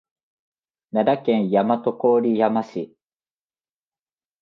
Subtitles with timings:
[0.91, 2.97] 奈良県大和郡山市